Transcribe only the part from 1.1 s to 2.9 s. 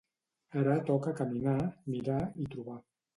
caminar, mirar, i trobar.